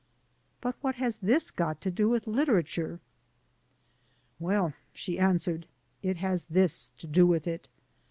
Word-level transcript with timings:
"But 0.61 0.75
what 0.81 0.95
has 0.95 1.17
this 1.17 1.51
got 1.51 1.79
to 1.81 1.91
do 1.91 2.09
with 2.09 2.25
literature?" 2.25 2.99
"Well," 4.39 4.73
she 4.91 5.19
answered, 5.19 5.67
"it 6.01 6.17
has 6.17 6.45
this 6.45 6.89
to 6.97 7.05
do 7.05 7.27
with 7.27 7.45
it. 7.45 7.67